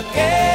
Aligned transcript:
again. 0.00 0.49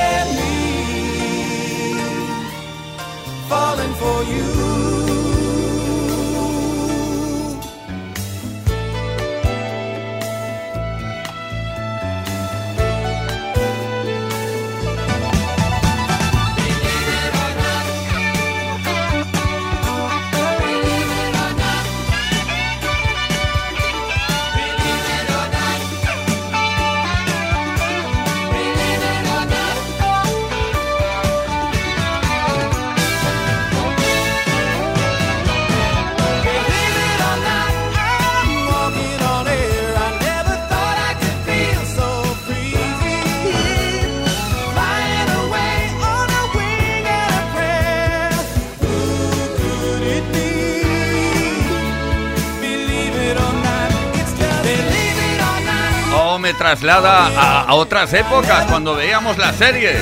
Traslada 56.75 57.27
a, 57.27 57.61
a 57.61 57.73
otras 57.75 58.13
épocas 58.13 58.65
cuando 58.69 58.95
veíamos 58.95 59.37
la 59.37 59.53
serie. 59.53 59.95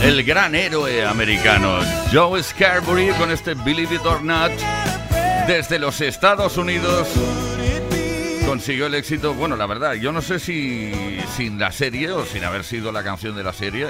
El 0.00 0.24
gran 0.24 0.54
héroe 0.54 1.04
americano 1.04 1.80
Joe 2.10 2.42
Scarborough 2.42 3.14
con 3.18 3.30
este 3.30 3.52
Believe 3.52 3.96
It 3.96 4.06
or 4.06 4.22
Not 4.22 4.52
desde 5.46 5.78
los 5.78 6.00
Estados 6.00 6.56
Unidos 6.56 7.08
consiguió 8.46 8.86
el 8.86 8.94
éxito. 8.94 9.34
Bueno, 9.34 9.56
la 9.56 9.66
verdad, 9.66 9.94
yo 9.94 10.10
no 10.10 10.22
sé 10.22 10.38
si 10.38 11.20
sin 11.36 11.58
la 11.58 11.72
serie 11.72 12.10
o 12.10 12.24
sin 12.24 12.42
haber 12.42 12.64
sido 12.64 12.90
la 12.90 13.04
canción 13.04 13.36
de 13.36 13.44
la 13.44 13.52
serie 13.52 13.88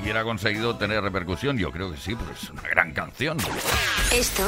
hubiera 0.00 0.24
conseguido 0.24 0.76
tener 0.76 1.02
repercusión. 1.02 1.58
Yo 1.58 1.70
creo 1.70 1.90
que 1.90 1.98
sí, 1.98 2.14
pero 2.18 2.32
es 2.32 2.48
una 2.48 2.62
gran 2.62 2.92
canción. 2.92 3.36
Esto 4.10 4.42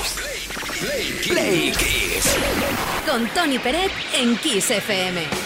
es 0.00 0.80
Play, 0.80 1.20
Play 1.28 1.72
Kiss. 1.72 2.36
con 3.06 3.26
Tony 3.28 3.58
Peret 3.58 3.92
en 4.14 4.36
Kiss 4.38 4.70
FM. 4.70 5.45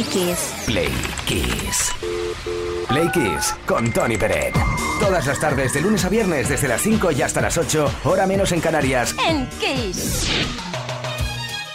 Play 0.00 0.12
Kiss. 0.12 0.54
Play 0.64 0.92
Kiss. 1.26 1.92
Play 2.88 3.10
Kiss 3.12 3.54
con 3.66 3.92
Tony 3.92 4.16
Peret. 4.16 4.54
Todas 4.98 5.26
las 5.26 5.38
tardes, 5.38 5.74
de 5.74 5.82
lunes 5.82 6.06
a 6.06 6.08
viernes, 6.08 6.48
desde 6.48 6.68
las 6.68 6.80
5 6.80 7.12
y 7.12 7.20
hasta 7.20 7.42
las 7.42 7.58
8, 7.58 8.00
hora 8.04 8.26
menos 8.26 8.52
en 8.52 8.62
Canarias. 8.62 9.14
En 9.28 9.46
Kiss. 9.58 10.26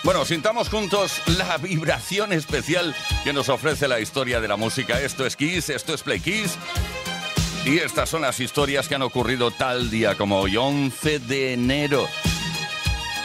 Bueno, 0.03 0.25
sintamos 0.25 0.69
juntos 0.69 1.21
la 1.37 1.57
vibración 1.57 2.33
especial 2.33 2.95
que 3.23 3.31
nos 3.31 3.47
ofrece 3.49 3.87
la 3.87 3.99
historia 3.99 4.41
de 4.41 4.47
la 4.47 4.55
música. 4.55 4.99
Esto 5.01 5.27
es 5.27 5.35
Kiss, 5.35 5.69
esto 5.69 5.93
es 5.93 6.01
Play 6.01 6.19
Kiss. 6.19 6.57
Y 7.63 7.77
estas 7.77 8.09
son 8.09 8.23
las 8.23 8.39
historias 8.39 8.87
que 8.87 8.95
han 8.95 9.03
ocurrido 9.03 9.51
tal 9.51 9.91
día 9.91 10.15
como 10.15 10.39
hoy, 10.39 10.57
11 10.57 11.19
de 11.19 11.53
enero. 11.53 12.07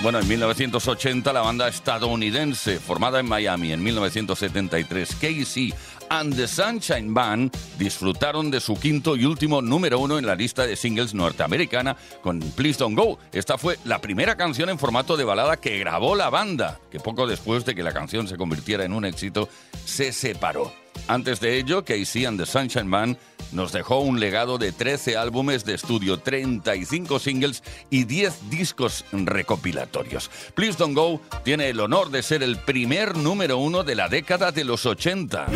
Bueno, 0.02 0.18
en 0.18 0.28
1980 0.28 1.30
la 1.30 1.42
banda 1.42 1.68
estadounidense, 1.68 2.80
formada 2.80 3.20
en 3.20 3.28
Miami 3.28 3.74
en 3.74 3.82
1973, 3.82 5.14
Casey 5.16 5.74
and 6.08 6.34
the 6.34 6.48
Sunshine 6.48 7.12
Band, 7.12 7.54
disfrutaron 7.78 8.50
de 8.50 8.60
su 8.60 8.80
quinto 8.80 9.14
y 9.14 9.26
último 9.26 9.60
número 9.60 9.98
uno 9.98 10.18
en 10.18 10.24
la 10.24 10.34
lista 10.34 10.66
de 10.66 10.74
singles 10.74 11.12
norteamericana 11.12 11.98
con 12.22 12.40
Please 12.40 12.78
Don't 12.78 12.96
Go. 12.96 13.18
Esta 13.30 13.58
fue 13.58 13.76
la 13.84 14.00
primera 14.00 14.38
canción 14.38 14.70
en 14.70 14.78
formato 14.78 15.18
de 15.18 15.24
balada 15.24 15.58
que 15.58 15.78
grabó 15.78 16.16
la 16.16 16.30
banda, 16.30 16.80
que 16.90 16.98
poco 16.98 17.26
después 17.26 17.66
de 17.66 17.74
que 17.74 17.82
la 17.82 17.92
canción 17.92 18.26
se 18.26 18.38
convirtiera 18.38 18.86
en 18.86 18.94
un 18.94 19.04
éxito, 19.04 19.50
se 19.84 20.12
separó. 20.12 20.72
Antes 21.08 21.40
de 21.40 21.58
ello, 21.58 21.84
Casey 21.84 22.24
and 22.24 22.40
the 22.40 22.46
Sunshine 22.46 22.90
Band 22.90 23.18
nos 23.52 23.72
dejó 23.72 24.00
un 24.00 24.20
legado 24.20 24.58
de 24.58 24.72
13 24.72 25.16
álbumes 25.16 25.64
de 25.64 25.74
estudio, 25.74 26.18
35 26.18 27.18
singles 27.18 27.62
y 27.90 28.04
10 28.04 28.50
discos 28.50 29.04
recopilatorios. 29.12 30.30
Please 30.54 30.76
Don't 30.78 30.94
Go 30.94 31.20
tiene 31.44 31.68
el 31.68 31.80
honor 31.80 32.10
de 32.10 32.22
ser 32.22 32.42
el 32.42 32.58
primer 32.58 33.16
número 33.16 33.58
uno 33.58 33.82
de 33.82 33.94
la 33.94 34.08
década 34.08 34.52
de 34.52 34.64
los 34.64 34.86
80. 34.86 35.46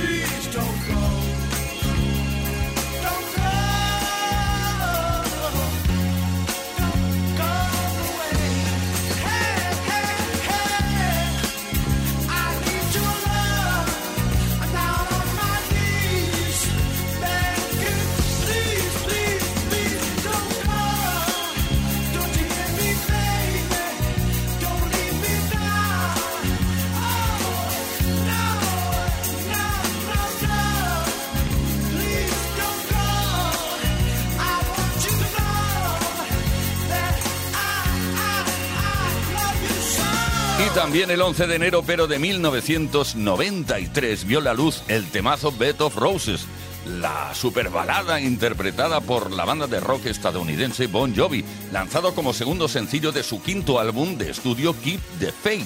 11 41.25 41.47
de 41.47 41.54
enero, 41.54 41.83
pero 41.87 42.07
de 42.07 42.19
1993, 42.19 44.26
vio 44.26 44.43
la 44.43 44.52
luz 44.52 44.83
el 44.88 45.07
temazo 45.07 45.52
Bed 45.52 45.81
of 45.81 45.97
Roses, 45.97 46.45
la 46.87 47.35
superbalada 47.35 48.21
interpretada 48.21 49.00
por 49.00 49.33
la 49.33 49.47
banda 49.47 49.66
de 49.66 49.81
rock 49.81 50.04
estadounidense 50.04 50.87
Bon 50.87 51.16
Jovi, 51.16 51.43
lanzado 51.73 52.14
como 52.14 52.35
segundo 52.35 52.69
sencillo 52.69 53.11
de 53.11 53.23
su 53.23 53.43
quinto 53.43 53.78
álbum 53.78 54.19
de 54.19 54.33
estudio 54.33 54.78
Keep 54.83 55.00
the 55.19 55.33
Faith. 55.33 55.64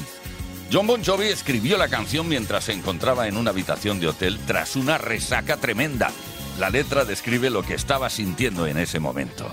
John 0.72 0.86
Bon 0.86 1.04
Jovi 1.04 1.26
escribió 1.26 1.76
la 1.76 1.88
canción 1.88 2.28
mientras 2.28 2.62
se 2.64 2.72
encontraba 2.72 3.26
en 3.26 3.36
una 3.36 3.50
habitación 3.50 3.98
de 3.98 4.06
hotel 4.06 4.38
tras 4.46 4.76
una 4.76 4.96
resaca 4.96 5.56
tremenda. 5.56 6.12
La 6.60 6.70
letra 6.70 7.04
describe 7.04 7.50
lo 7.50 7.64
que 7.64 7.74
estaba 7.74 8.10
sintiendo 8.10 8.68
en 8.68 8.78
ese 8.78 9.00
momento. 9.00 9.52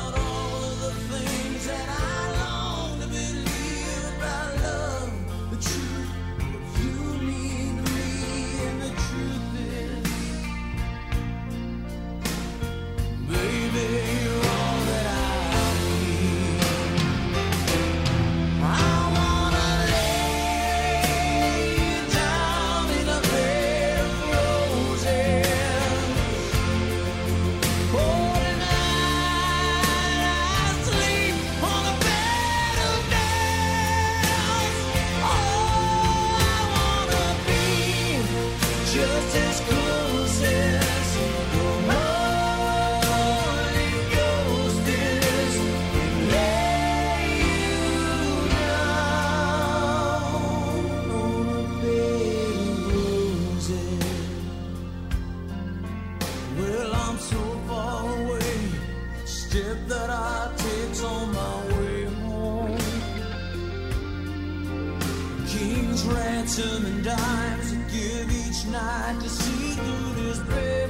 King's 65.51 66.05
ransom 66.05 66.85
and 66.85 67.03
dimes 67.03 67.73
I 67.73 67.91
give 67.91 68.31
each 68.31 68.65
night 68.67 69.19
to 69.21 69.29
see 69.29 69.71
through 69.71 70.23
this 70.23 70.39
bed 70.39 70.89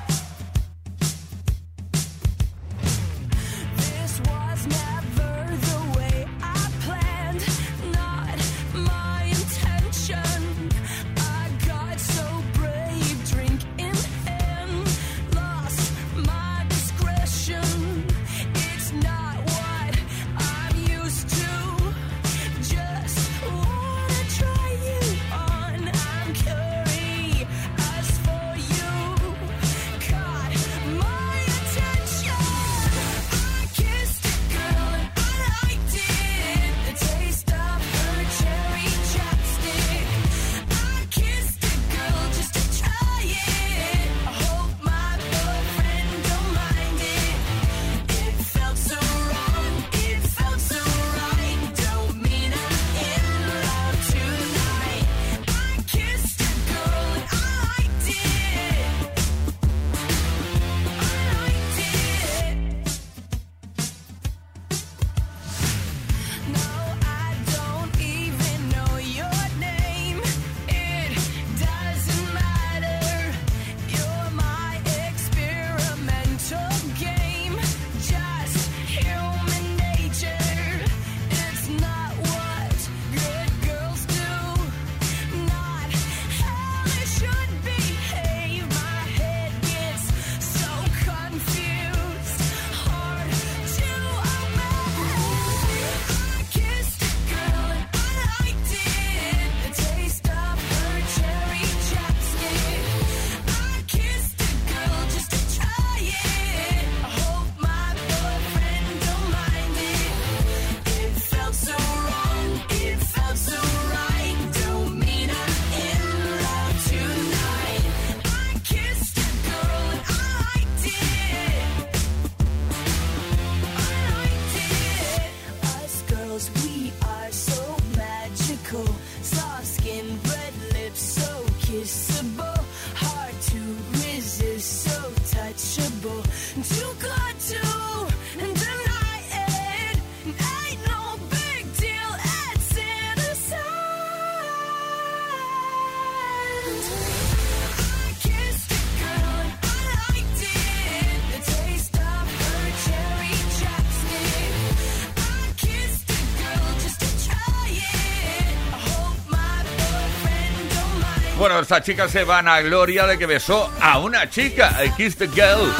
Esta 161.61 161.81
chica 161.81 162.07
se 162.07 162.23
van 162.23 162.47
a 162.47 162.61
gloria 162.61 163.05
de 163.05 163.17
que 163.17 163.25
besó 163.25 163.71
a 163.81 163.99
una 163.99 164.29
chica, 164.29 164.83
I 164.83 164.91
Kissed 164.91 165.19
the 165.19 165.27
Girl. 165.27 165.71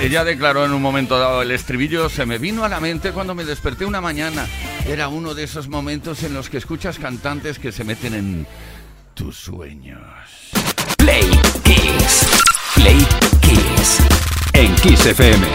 Ella 0.00 0.24
declaró 0.24 0.64
en 0.64 0.72
un 0.72 0.82
momento 0.82 1.18
dado, 1.18 1.42
el 1.42 1.50
estribillo 1.50 2.08
se 2.10 2.26
me 2.26 2.38
vino 2.38 2.64
a 2.64 2.68
la 2.68 2.80
mente 2.80 3.12
cuando 3.12 3.34
me 3.34 3.44
desperté 3.44 3.86
una 3.86 4.00
mañana. 4.00 4.46
Era 4.86 5.08
uno 5.08 5.34
de 5.34 5.44
esos 5.44 5.68
momentos 5.68 6.22
en 6.22 6.34
los 6.34 6.50
que 6.50 6.58
escuchas 6.58 6.98
cantantes 6.98 7.58
que 7.58 7.72
se 7.72 7.84
meten 7.84 8.14
en 8.14 8.46
tus 9.14 9.36
sueños. 9.36 10.02
Play 10.98 11.30
Kiss. 11.62 12.26
Play 12.74 13.06
Kiss. 13.40 13.98
En 14.52 14.74
Kiss 14.76 15.06
FM. 15.06 15.46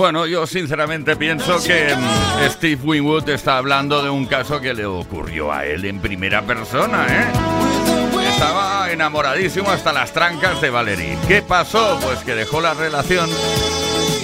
Bueno, 0.02 0.26
yo 0.26 0.48
sinceramente 0.48 1.16
pienso 1.16 1.64
que 1.64 1.96
mm, 1.96 2.50
Steve 2.50 2.82
Winwood 2.84 3.30
está 3.30 3.58
hablando 3.58 4.02
de 4.02 4.10
un 4.10 4.26
caso 4.26 4.60
que 4.60 4.74
le 4.74 4.84
ocurrió 4.84 5.54
a 5.54 5.64
él 5.64 5.86
en 5.86 6.00
primera 6.00 6.42
persona, 6.42 7.06
¿eh? 7.08 8.28
Estaba 8.28 8.92
enamoradísimo 8.92 9.70
hasta 9.70 9.94
las 9.94 10.12
trancas 10.12 10.60
de 10.60 10.72
Valerie. 10.72 11.20
¿Qué 11.28 11.44
pasó? 11.44 12.00
Pues 12.02 12.18
que 12.22 12.34
dejó 12.34 12.62
la 12.62 12.74
relación 12.74 13.30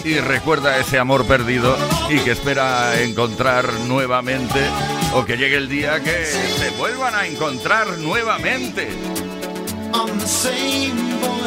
y 0.03 0.15
recuerda 0.17 0.79
ese 0.79 0.97
amor 0.97 1.27
perdido 1.27 1.77
y 2.09 2.21
que 2.21 2.31
espera 2.31 2.99
encontrar 2.99 3.71
nuevamente 3.81 4.59
o 5.13 5.25
que 5.25 5.37
llegue 5.37 5.57
el 5.57 5.69
día 5.69 5.99
que 5.99 6.25
se 6.25 6.71
vuelvan 6.71 7.13
a 7.13 7.27
encontrar 7.27 7.99
nuevamente. 7.99 8.89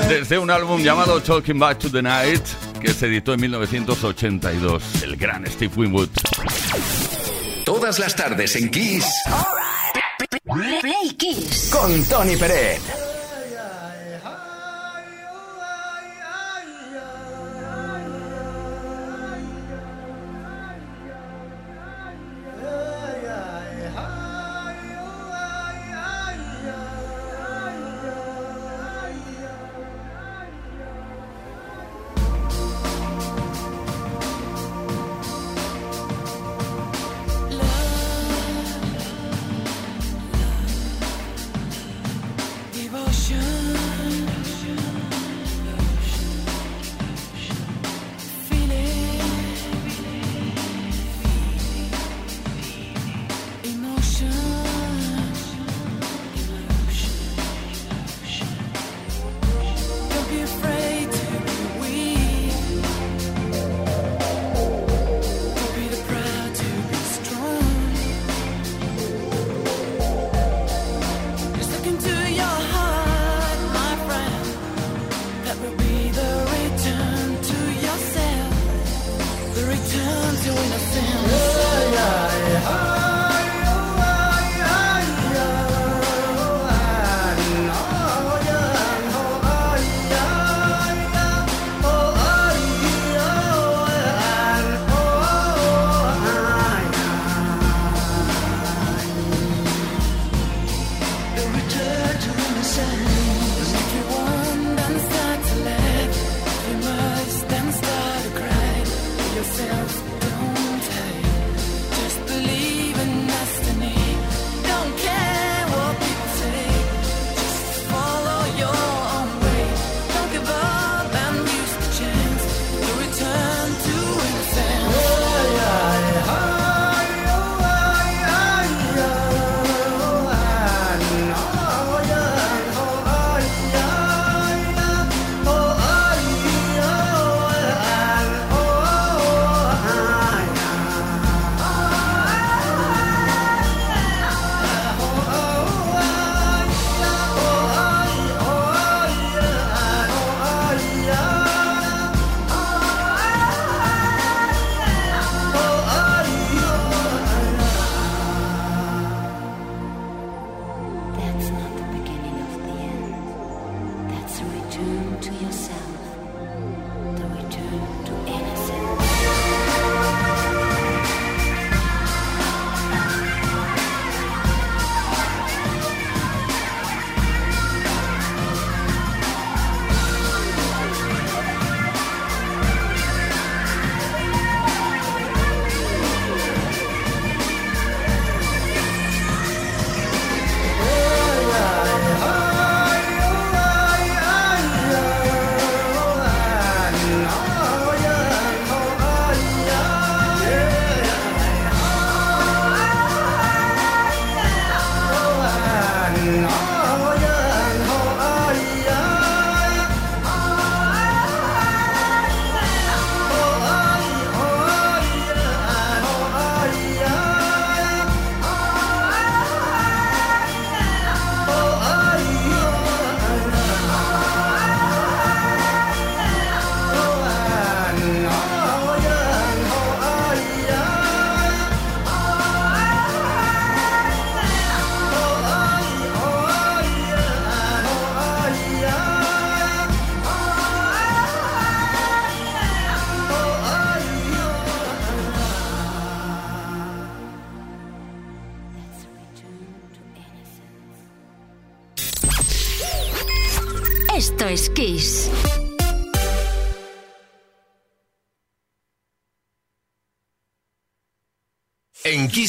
Desde 0.09 0.39
un 0.39 0.53
álbum 0.53 0.81
llamado 0.81 1.21
Talking 1.21 1.59
Back 1.59 1.81
to 1.81 1.91
the 1.91 2.01
Night, 2.01 2.45
que 2.81 2.93
se 2.93 3.07
editó 3.07 3.35
en 3.35 3.41
1982, 3.43 5.03
el 5.03 5.17
gran 5.17 5.47
Steve 5.47 5.73
Winwood. 5.77 6.09
Todas 7.65 7.99
las 7.99 8.17
tardes 8.17 8.57
en 8.57 8.71
Kiss. 8.71 9.07
Play 10.81 11.15
Kiss. 11.17 11.71
Con 11.73 12.03
Tony 12.05 12.37
Pérez. 12.37 13.00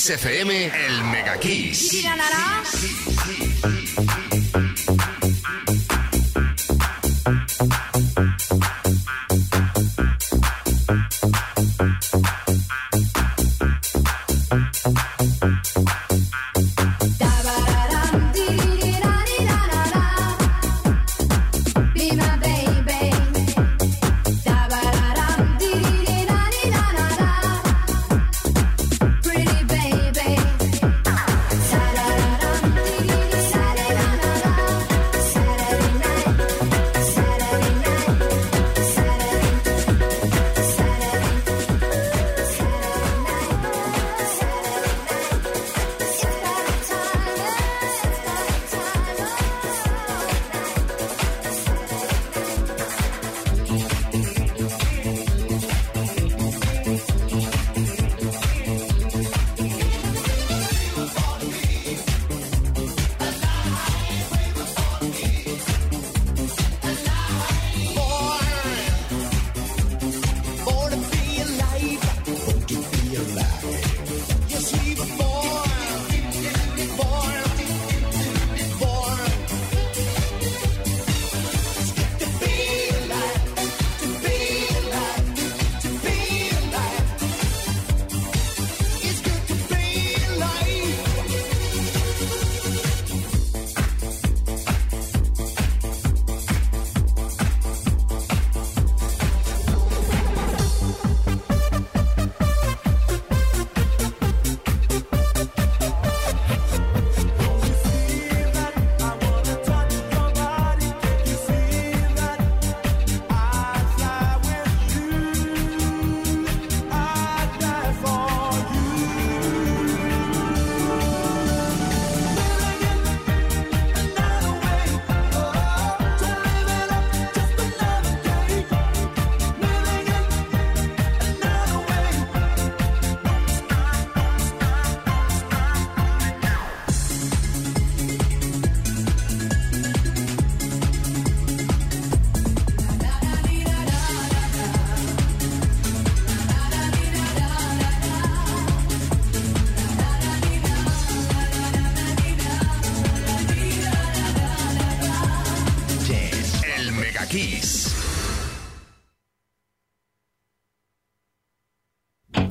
Kiss 0.01 0.09
FM, 0.09 0.65
el 0.65 1.03
Mega 1.03 1.37
Kiss. 1.39 2.01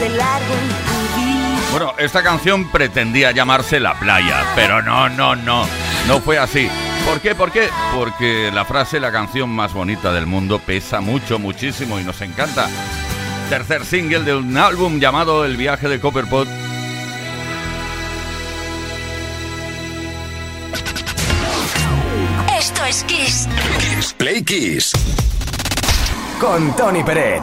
de 0.00 0.08
largo 0.10 0.54
Bueno, 1.72 1.92
esta 1.98 2.22
canción 2.22 2.70
pretendía 2.70 3.32
llamarse 3.32 3.80
La 3.80 3.98
playa, 3.98 4.44
pero 4.54 4.80
no, 4.82 5.08
no, 5.08 5.34
no, 5.34 5.66
no 6.06 6.20
fue 6.20 6.38
así. 6.38 6.68
¿Por 7.04 7.20
qué? 7.20 7.34
¿Por 7.34 7.50
qué? 7.50 7.68
Porque 7.94 8.50
la 8.52 8.64
frase 8.64 9.00
La 9.00 9.10
canción 9.10 9.50
más 9.50 9.72
bonita 9.72 10.12
del 10.12 10.26
mundo 10.26 10.60
pesa 10.60 11.00
mucho, 11.00 11.38
muchísimo 11.38 11.98
y 11.98 12.04
nos 12.04 12.20
encanta. 12.20 12.68
Tercer 13.50 13.84
single 13.84 14.20
de 14.20 14.36
un 14.36 14.56
álbum 14.56 15.00
llamado 15.00 15.44
El 15.44 15.56
viaje 15.56 15.88
de 15.88 15.98
Copperpot 15.98 16.46
Esto 22.56 22.84
es 22.84 23.04
Kiss. 23.04 23.48
Kiss 23.78 24.14
Play 24.14 24.42
Kiss. 24.42 24.92
Con 26.40 26.74
Tony 26.76 27.02
Peret. 27.02 27.42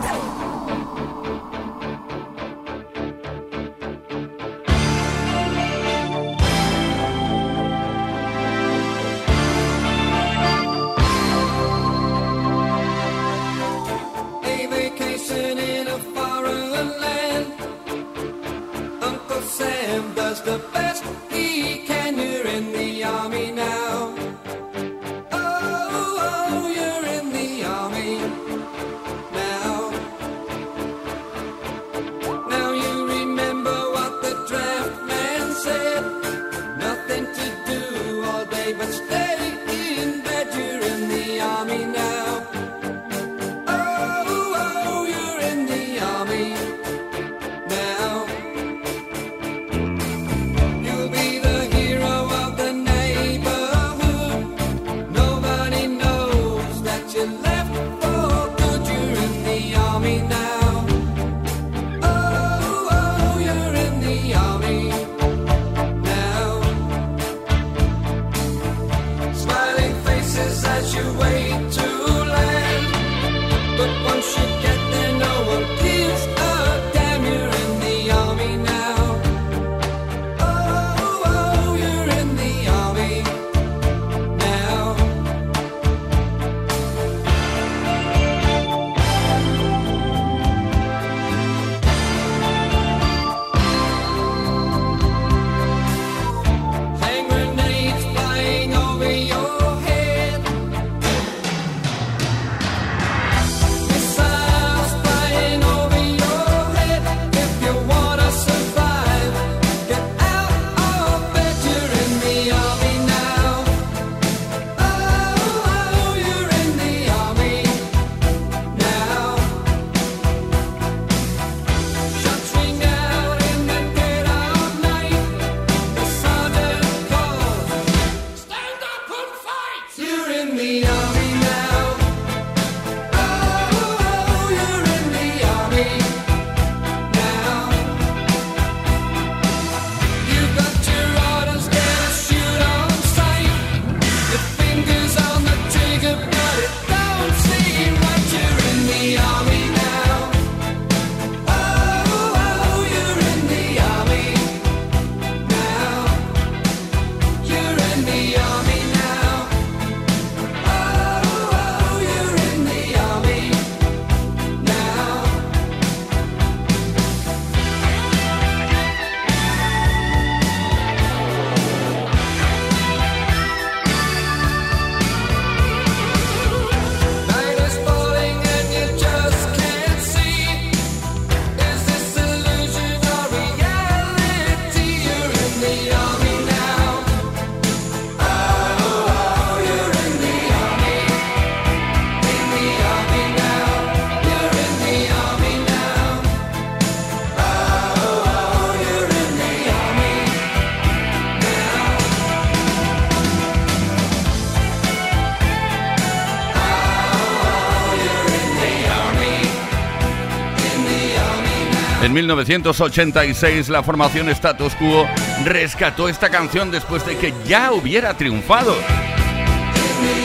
1986 212.16 213.68
la 213.68 213.84
formación 213.84 214.30
Status 214.30 214.74
Quo 214.76 215.06
rescató 215.44 216.08
esta 216.08 216.30
canción 216.30 216.72
después 216.72 217.06
de 217.06 217.18
que 217.18 217.34
ya 217.46 217.74
hubiera 217.74 218.14
triunfado. 218.16 218.74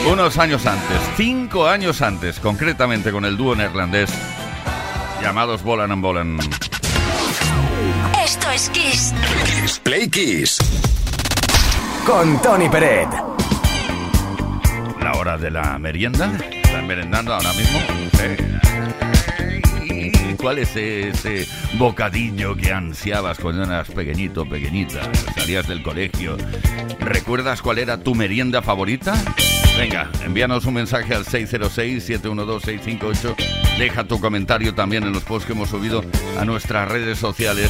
Unos 0.09 0.37
años 0.37 0.65
antes, 0.65 0.97
cinco 1.17 1.67
años 1.67 2.01
antes, 2.01 2.39
concretamente 2.39 3.11
con 3.11 3.25
el 3.25 3.35
dúo 3.35 3.55
neerlandés 3.55 4.09
llamados 5.21 5.63
Bolan 5.63 5.91
and 5.91 6.01
Bolan. 6.01 6.39
Esto 8.23 8.49
es 8.51 8.69
Kiss. 8.69 9.13
Kiss 9.45 9.79
Play 9.79 10.09
Kiss. 10.09 10.59
Con 12.05 12.41
Tony 12.41 12.69
Peret. 12.69 13.09
La 15.01 15.11
hora 15.17 15.37
de 15.37 15.51
la 15.51 15.77
merienda. 15.77 16.31
¿Están 16.63 16.87
merendando 16.87 17.33
ahora 17.33 17.51
mismo? 17.51 17.79
Sí. 18.13 19.10
¿Cuál 20.41 20.57
es 20.57 20.75
ese 20.75 21.47
bocadillo 21.77 22.55
que 22.55 22.73
ansiabas 22.73 23.37
cuando 23.37 23.63
eras 23.63 23.91
pequeñito, 23.91 24.49
pequeñita? 24.49 25.01
Salías 25.37 25.67
del 25.67 25.83
colegio. 25.83 26.35
¿Recuerdas 26.99 27.61
cuál 27.61 27.77
era 27.77 27.99
tu 27.99 28.15
merienda 28.15 28.63
favorita? 28.63 29.13
Venga, 29.77 30.09
envíanos 30.25 30.65
un 30.65 30.73
mensaje 30.73 31.13
al 31.13 31.25
606-712-658. 31.25 33.35
Deja 33.77 34.05
tu 34.05 34.19
comentario 34.19 34.73
también 34.73 35.03
en 35.03 35.13
los 35.13 35.23
posts 35.23 35.45
que 35.45 35.53
hemos 35.53 35.69
subido 35.69 36.03
a 36.39 36.45
nuestras 36.45 36.89
redes 36.89 37.19
sociales. 37.19 37.69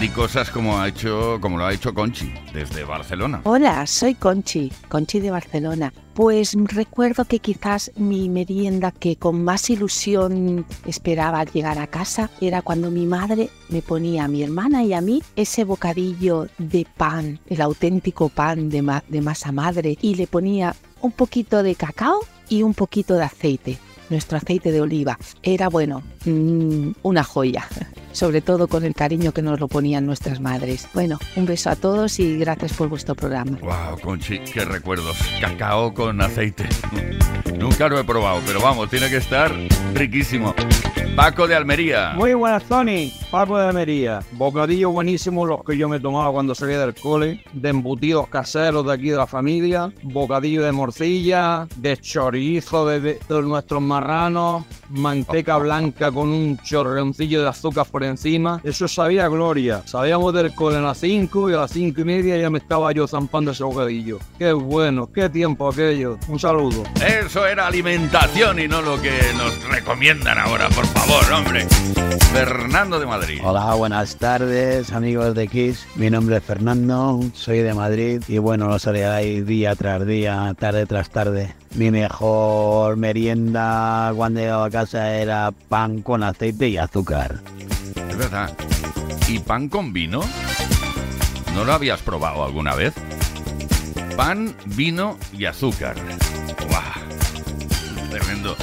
Di 0.00 0.10
cosas 0.10 0.48
como 0.50 0.78
ha 0.78 0.86
hecho, 0.86 1.40
como 1.40 1.58
lo 1.58 1.66
ha 1.66 1.72
hecho 1.72 1.92
Conchi 1.92 2.32
desde 2.54 2.84
Barcelona. 2.84 3.40
Hola, 3.42 3.84
soy 3.84 4.14
Conchi, 4.14 4.70
Conchi 4.88 5.18
de 5.18 5.32
Barcelona. 5.32 5.92
Pues 6.14 6.54
recuerdo 6.54 7.24
que 7.24 7.40
quizás 7.40 7.90
mi 7.96 8.28
merienda 8.28 8.92
que 8.92 9.16
con 9.16 9.42
más 9.42 9.70
ilusión 9.70 10.64
esperaba 10.86 11.42
llegar 11.42 11.80
a 11.80 11.88
casa 11.88 12.30
era 12.40 12.62
cuando 12.62 12.92
mi 12.92 13.06
madre 13.06 13.50
me 13.70 13.82
ponía 13.82 14.26
a 14.26 14.28
mi 14.28 14.44
hermana 14.44 14.84
y 14.84 14.92
a 14.92 15.00
mí 15.00 15.20
ese 15.34 15.64
bocadillo 15.64 16.46
de 16.58 16.86
pan, 16.96 17.40
el 17.48 17.60
auténtico 17.60 18.28
pan 18.28 18.68
de 18.68 19.20
masa 19.20 19.50
madre, 19.50 19.98
y 20.00 20.14
le 20.14 20.28
ponía 20.28 20.76
un 21.00 21.10
poquito 21.10 21.64
de 21.64 21.74
cacao 21.74 22.20
y 22.48 22.62
un 22.62 22.74
poquito 22.74 23.14
de 23.14 23.24
aceite. 23.24 23.78
Nuestro 24.10 24.38
aceite 24.38 24.70
de 24.70 24.80
oliva 24.80 25.18
era, 25.42 25.68
bueno, 25.68 26.02
mm, 26.24 26.92
una 27.02 27.24
joya, 27.24 27.66
sobre 28.18 28.40
todo 28.40 28.66
con 28.66 28.84
el 28.84 28.94
cariño 28.94 29.32
que 29.32 29.42
nos 29.42 29.60
lo 29.60 29.68
ponían 29.68 30.04
nuestras 30.04 30.40
madres. 30.40 30.88
Bueno, 30.92 31.18
un 31.36 31.46
beso 31.46 31.70
a 31.70 31.76
todos 31.76 32.18
y 32.18 32.36
gracias 32.36 32.72
por 32.72 32.88
vuestro 32.88 33.14
programa. 33.14 33.58
Wow, 33.62 34.00
Conchi, 34.00 34.40
qué 34.40 34.64
recuerdos. 34.64 35.16
Cacao 35.40 35.94
con 35.94 36.20
aceite. 36.20 36.68
Nunca 37.58 37.88
lo 37.88 37.98
he 37.98 38.04
probado, 38.04 38.40
pero 38.46 38.60
vamos, 38.60 38.88
tiene 38.88 39.08
que 39.10 39.16
estar 39.16 39.52
riquísimo. 39.94 40.54
Paco 41.16 41.48
de 41.48 41.56
Almería. 41.56 42.12
Muy 42.14 42.32
buenas, 42.34 42.62
Tony. 42.64 43.12
Paco 43.32 43.58
de 43.58 43.66
Almería. 43.66 44.20
Bocadillo 44.32 44.90
buenísimo 44.90 45.44
los 45.44 45.64
que 45.64 45.76
yo 45.76 45.88
me 45.88 45.98
tomaba 45.98 46.30
cuando 46.30 46.54
salía 46.54 46.78
del 46.78 46.94
cole. 46.94 47.42
De 47.52 47.70
embutidos 47.70 48.28
caseros 48.28 48.86
de 48.86 48.92
aquí 48.92 49.10
de 49.10 49.16
la 49.16 49.26
familia. 49.26 49.92
Bocadillo 50.04 50.62
de 50.62 50.70
morcilla. 50.70 51.66
De 51.74 51.96
chorizo 51.96 52.86
de, 52.86 53.00
de- 53.00 53.18
de 53.28 53.42
nuestros 53.42 53.82
marranos. 53.82 54.64
Manteca 54.90 55.56
blanca 55.58 56.12
con 56.12 56.28
un 56.28 56.56
chorroncillo 56.58 57.42
de 57.42 57.48
azúcar 57.48 57.86
por 57.90 58.04
encima. 58.04 58.60
Eso 58.62 58.86
sabía 58.86 59.24
a 59.24 59.28
gloria. 59.28 59.82
Salíamos 59.86 60.32
del 60.34 60.54
cole 60.54 60.76
a 60.76 60.80
las 60.82 60.98
5 60.98 61.50
y 61.50 61.54
a 61.54 61.56
las 61.56 61.72
5 61.72 62.00
y 62.00 62.04
media 62.04 62.36
ya 62.36 62.48
me 62.48 62.58
estaba 62.58 62.92
yo 62.92 63.08
zampando 63.08 63.50
ese 63.50 63.64
bocadillo. 63.64 64.20
Qué 64.38 64.52
bueno, 64.52 65.10
qué 65.12 65.28
tiempo 65.28 65.68
aquello. 65.68 66.16
Un 66.28 66.38
saludo. 66.38 66.84
Eso 67.04 67.44
era 67.50 67.66
alimentación 67.66 68.58
y 68.58 68.68
no 68.68 68.82
lo 68.82 69.00
que 69.00 69.12
nos 69.36 69.62
recomiendan 69.68 70.38
ahora, 70.38 70.68
por 70.68 70.86
favor, 70.86 71.32
hombre. 71.32 71.66
Fernando 72.32 73.00
de 73.00 73.06
Madrid. 73.06 73.40
Hola, 73.42 73.74
buenas 73.74 74.16
tardes, 74.16 74.92
amigos 74.92 75.34
de 75.34 75.48
Kiss. 75.48 75.86
Mi 75.94 76.10
nombre 76.10 76.36
es 76.36 76.44
Fernando, 76.44 77.20
soy 77.32 77.60
de 77.60 77.72
Madrid 77.72 78.22
y 78.28 78.36
bueno, 78.38 78.68
no 78.68 78.78
salíais 78.78 79.46
día 79.46 79.74
tras 79.76 80.06
día, 80.06 80.54
tarde 80.58 80.84
tras 80.84 81.08
tarde. 81.08 81.54
Mi 81.74 81.90
mejor 81.90 82.96
merienda 82.98 84.12
cuando 84.14 84.40
llegaba 84.40 84.66
a 84.66 84.70
casa 84.70 85.16
era 85.16 85.50
pan 85.68 86.02
con 86.02 86.22
aceite 86.22 86.68
y 86.68 86.76
azúcar. 86.76 87.40
Es 88.10 88.16
verdad. 88.16 88.54
¿Y 89.26 89.38
pan 89.38 89.68
con 89.68 89.92
vino? 89.94 90.20
¿No 91.54 91.64
lo 91.64 91.72
habías 91.72 92.02
probado 92.02 92.44
alguna 92.44 92.74
vez? 92.74 92.92
Pan, 94.16 94.54
vino 94.66 95.16
y 95.32 95.46
azúcar. 95.46 95.96
¡Guau! 96.68 97.07
Tremendo. 98.10 98.56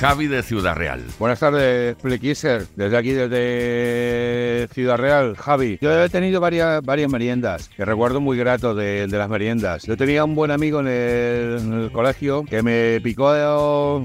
Javi 0.00 0.26
de 0.26 0.42
Ciudad 0.42 0.74
Real. 0.76 1.02
Buenas 1.18 1.40
tardes, 1.40 1.96
Flequisser. 2.02 2.66
Desde 2.76 2.98
aquí, 2.98 3.12
desde 3.12 4.68
Ciudad 4.74 4.98
Real, 4.98 5.34
Javi. 5.36 5.78
Yo 5.80 6.02
he 6.04 6.08
tenido 6.10 6.38
varias, 6.38 6.82
varias 6.82 7.10
meriendas, 7.10 7.70
que 7.74 7.84
recuerdo 7.84 8.20
muy 8.20 8.36
grato 8.36 8.74
de, 8.74 9.06
de 9.06 9.18
las 9.18 9.28
meriendas. 9.30 9.84
Yo 9.84 9.96
tenía 9.96 10.22
un 10.24 10.34
buen 10.34 10.50
amigo 10.50 10.80
en 10.80 10.88
el, 10.88 11.58
en 11.60 11.72
el 11.84 11.92
colegio 11.92 12.44
que 12.44 12.62
me 12.62 13.00
picó 13.02 13.26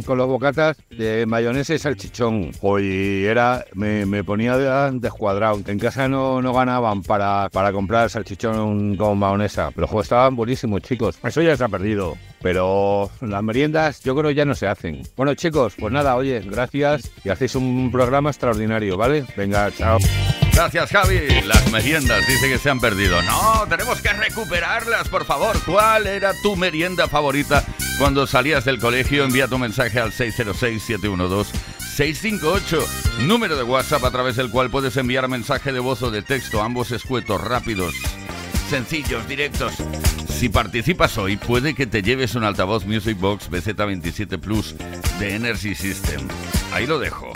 con 0.06 0.18
los 0.18 0.28
bocatas 0.28 0.78
de 0.89 1.26
mayonesa 1.26 1.74
y 1.74 1.80
salchichón. 1.80 2.52
Hoy 2.62 3.26
era, 3.26 3.66
me, 3.74 4.06
me 4.06 4.24
ponía 4.24 4.58
de- 4.58 4.98
descuadrado. 5.00 5.60
En 5.68 5.78
casa 5.80 6.08
no, 6.08 6.42
no 6.42 6.54
ganaban 6.54 7.02
para, 7.04 7.50
para 7.50 7.74
comprar 7.74 8.10
salchichón 8.10 8.96
con 8.96 9.18
mayonesa, 9.20 9.72
pero 9.76 9.88
jo, 9.88 10.02
estaban 10.02 10.38
buenísimos, 10.38 10.82
chicos. 10.84 11.20
Eso 11.22 11.42
ya 11.42 11.58
se 11.58 11.64
ha 11.66 11.70
perdido. 11.70 12.16
Pero 12.42 13.12
las 13.22 13.44
meriendas 13.44 14.02
yo 14.04 14.16
creo 14.16 14.32
ya 14.32 14.46
no 14.46 14.56
se 14.56 14.68
hacen. 14.68 15.04
Bueno, 15.16 15.36
chicos, 15.36 15.74
pues 15.78 15.94
nada, 15.94 16.16
oye, 16.16 16.39
gracias 16.42 17.12
y 17.24 17.30
hacéis 17.30 17.56
un 17.56 17.92
programa 17.92 18.32
extraordinario, 18.32 18.98
¿vale? 18.98 19.26
Venga, 19.38 19.72
chao. 19.72 20.00
Gracias, 20.54 20.92
Javi. 20.92 21.42
Las 21.46 21.72
meriendas 21.72 22.28
dice 22.28 22.50
que 22.50 22.58
se 22.58 22.70
han 22.70 22.80
perdido. 22.80 23.22
No, 23.24 23.66
tenemos 23.70 24.02
que 24.02 24.14
recuperarlas, 24.14 25.08
por 25.08 25.26
favor. 25.26 25.56
¿Cuál 25.66 26.08
era 26.08 26.34
tu 26.44 26.56
merienda 26.56 27.08
favorita 27.08 27.64
cuando 27.98 28.28
salías 28.28 28.66
del 28.66 28.80
colegio? 28.80 29.24
Envía 29.24 29.48
tu 29.48 29.58
mensaje 29.58 30.00
al 30.00 30.12
606-712-658, 30.12 32.86
número 33.28 33.56
de 33.56 33.64
WhatsApp 33.64 34.04
a 34.04 34.12
través 34.12 34.36
del 34.36 34.50
cual 34.50 34.70
puedes 34.70 34.98
enviar 34.98 35.30
mensaje 35.30 35.72
de 35.72 35.80
voz 35.80 36.02
o 36.02 36.12
de 36.12 36.22
texto, 36.22 36.62
ambos 36.62 36.92
escuetos, 36.92 37.42
rápidos, 37.42 37.94
sencillos, 38.72 39.28
directos. 39.28 39.74
Si 40.30 40.48
participas 40.48 41.18
hoy, 41.18 41.36
puede 41.36 41.74
que 41.74 41.86
te 41.88 42.02
lleves 42.02 42.36
un 42.36 42.46
altavoz 42.46 42.86
Music 42.86 43.20
Box 43.20 43.52
BZ27 43.52 44.40
Plus 44.40 44.76
de 45.20 45.36
Energy 45.36 45.76
System. 45.76 46.26
Ahí 46.72 46.88
lo 46.88 46.98
dejo. 46.98 47.31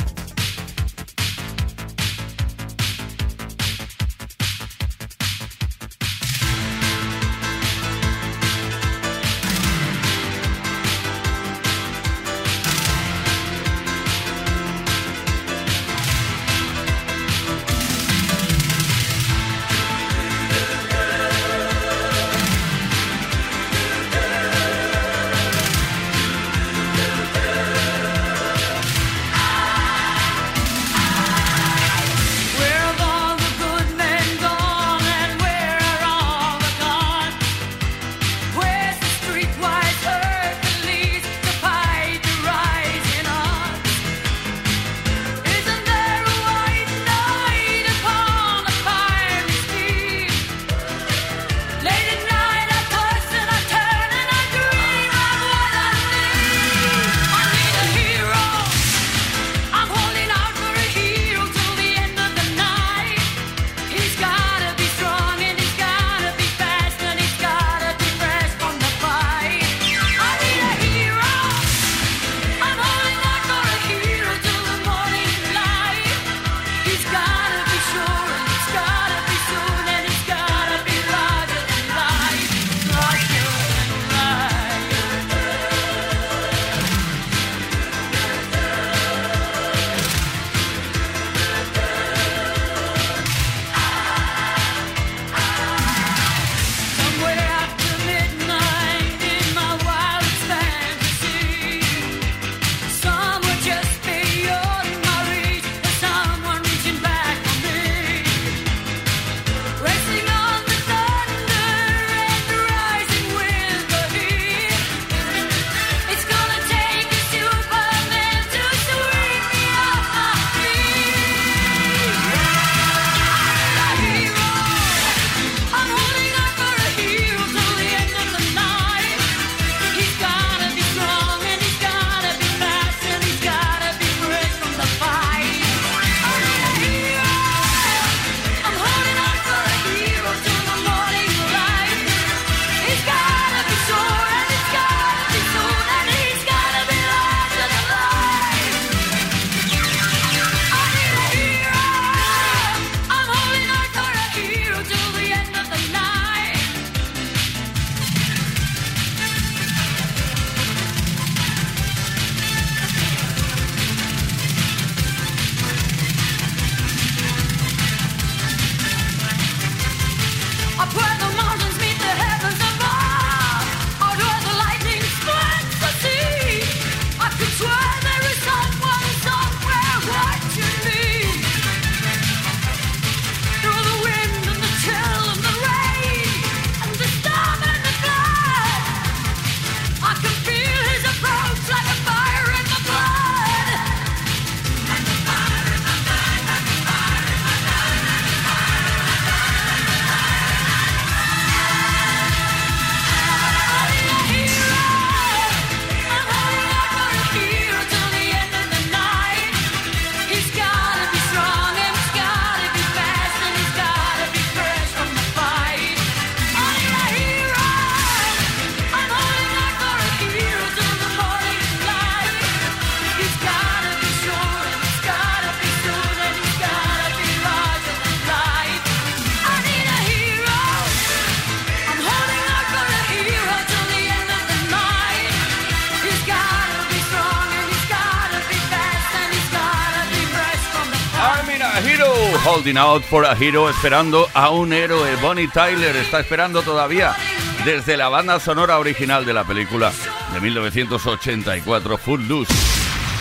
Shouting 242.65 242.77
Out 242.77 243.03
for 243.03 243.25
a 243.25 243.35
Hero, 243.37 243.69
esperando 243.69 244.27
a 244.33 244.49
un 244.49 244.73
héroe. 244.73 245.15
Bonnie 245.17 245.47
Tyler 245.47 245.95
está 245.97 246.21
esperando 246.21 246.63
todavía 246.63 247.15
desde 247.63 247.95
la 247.95 248.09
banda 248.09 248.39
sonora 248.39 248.79
original 248.79 249.23
de 249.23 249.33
la 249.33 249.43
película 249.43 249.91
de 250.33 250.41
1984, 250.41 251.97
Footloose. 251.99 252.51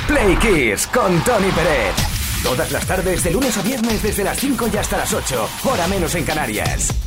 Play 0.06 0.36
Kiss 0.36 0.86
con 0.86 1.22
Tony 1.24 1.50
Pérez. 1.50 1.94
Todas 2.42 2.72
las 2.72 2.86
tardes, 2.86 3.22
de 3.22 3.32
lunes 3.32 3.54
a 3.58 3.62
viernes, 3.62 4.02
desde 4.02 4.24
las 4.24 4.38
5 4.38 4.70
y 4.72 4.76
hasta 4.78 4.96
las 4.96 5.12
8, 5.12 5.48
hora 5.64 5.86
menos 5.88 6.14
en 6.14 6.24
Canarias. 6.24 7.03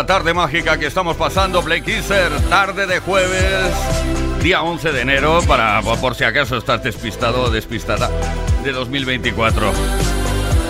la 0.00 0.06
tarde 0.06 0.32
mágica 0.32 0.78
que 0.78 0.86
estamos 0.86 1.14
pasando, 1.14 1.62
Play 1.62 1.82
Kisser, 1.82 2.32
tarde 2.48 2.86
de 2.86 3.00
jueves, 3.00 3.70
día 4.42 4.62
11 4.62 4.92
de 4.92 5.00
enero, 5.02 5.42
para 5.46 5.82
por 5.82 6.14
si 6.14 6.24
acaso 6.24 6.56
estás 6.56 6.82
despistado 6.82 7.42
o 7.42 7.50
despistada 7.50 8.10
de 8.64 8.72
2024. 8.72 9.70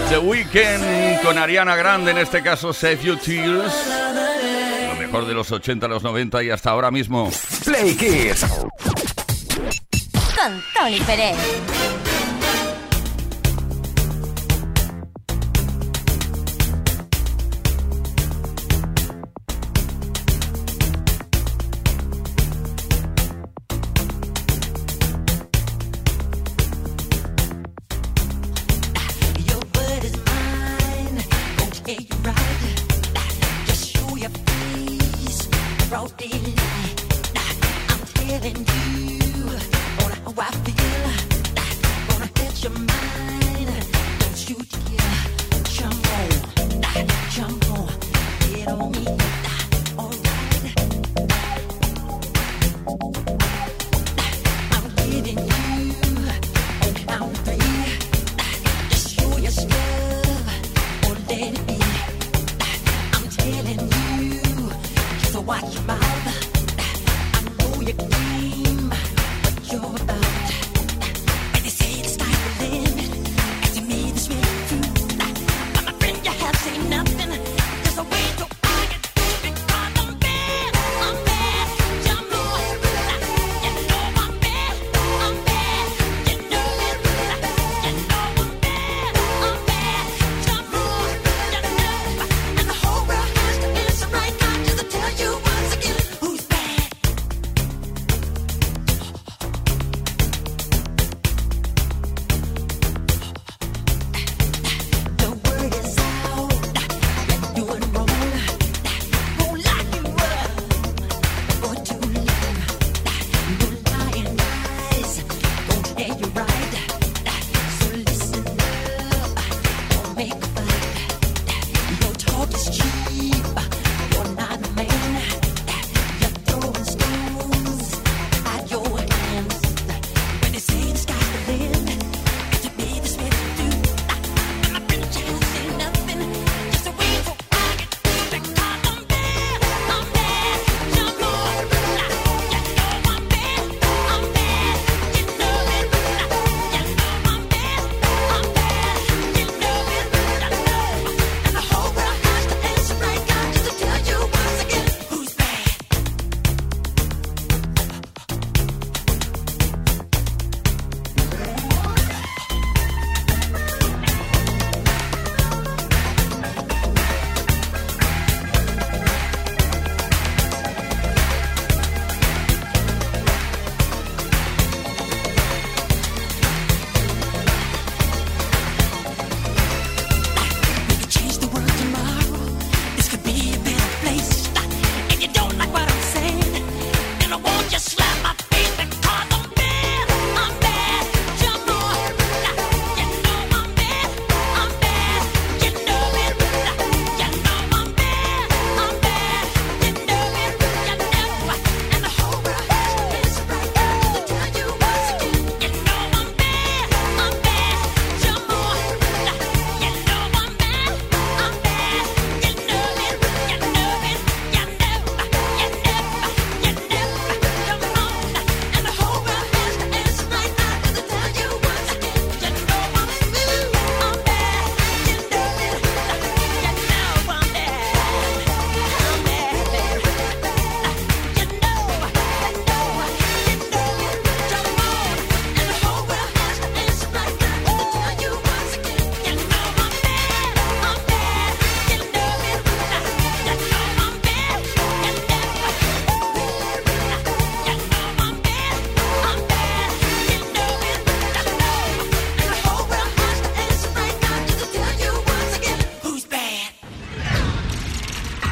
The 0.08 0.18
Weekend 0.18 1.22
con 1.22 1.38
Ariana 1.38 1.76
Grande, 1.76 2.10
en 2.10 2.18
este 2.18 2.42
caso 2.42 2.72
Save 2.72 2.98
You 3.04 3.16
Tears. 3.18 3.72
Lo 4.88 4.96
mejor 4.96 5.26
de 5.28 5.34
los 5.34 5.52
80, 5.52 5.86
los 5.86 6.02
90 6.02 6.42
y 6.42 6.50
hasta 6.50 6.70
ahora 6.70 6.90
mismo. 6.90 7.30
Play 7.64 7.94
Kiss. 7.94 8.44
Con 10.34 10.60
Tony 10.74 10.98
Pérez. 11.06 11.36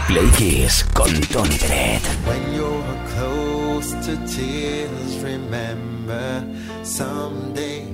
Play 0.08 0.30
Kiss 0.38 0.84
con 0.94 1.12
Tony 1.30 1.58
Pérez. 1.58 2.00
When 2.24 2.54
you're 2.54 2.82
close 3.12 3.92
to 4.06 4.16
tears, 4.26 5.22
remember 5.22 6.42
someday 6.82 7.84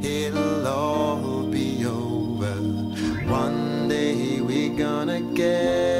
it'll 0.00 0.64
all 0.64 1.42
be 1.50 1.84
over. 1.84 2.54
One 3.26 3.88
day 3.88 4.40
we're 4.40 4.76
gonna 4.78 5.20
get. 5.34 5.95